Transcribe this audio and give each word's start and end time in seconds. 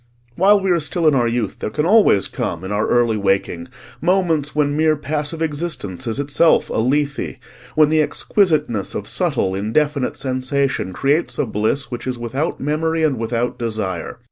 While 0.35 0.59
we 0.61 0.71
are 0.71 0.79
still 0.79 1.07
in 1.07 1.13
our 1.13 1.27
youth 1.27 1.59
there 1.59 1.69
can 1.69 1.85
always 1.85 2.27
come, 2.27 2.63
in 2.63 2.71
our 2.71 2.87
early 2.87 3.17
waking, 3.17 3.67
moments 4.01 4.55
when 4.55 4.75
mere 4.75 4.95
passive 4.95 5.43
existence 5.43 6.07
is 6.07 6.19
itself 6.19 6.71
a 6.71 6.77
Lethe, 6.79 7.37
when 7.75 7.89
the 7.89 8.01
exquisiteness 8.01 8.95
of 8.95 9.07
subtle 9.07 9.53
indefinite 9.53 10.17
sensation 10.17 10.91
creates 10.91 11.37
a 11.37 11.45
bliss 11.45 11.91
which 11.91 12.07
is 12.07 12.17
without 12.17 12.59
memory 12.59 13.03
and 13.03 13.19
without 13.19 13.59
desire. 13.59 14.17